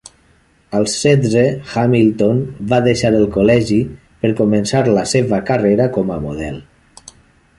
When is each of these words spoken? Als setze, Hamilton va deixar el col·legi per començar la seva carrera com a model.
Als 0.77 0.93
setze, 1.01 1.43
Hamilton 1.73 2.39
va 2.71 2.79
deixar 2.87 3.11
el 3.19 3.27
col·legi 3.37 3.79
per 4.23 4.33
començar 4.41 4.83
la 4.99 5.03
seva 5.13 5.43
carrera 5.51 5.89
com 5.99 6.13
a 6.17 6.21
model. 6.27 6.61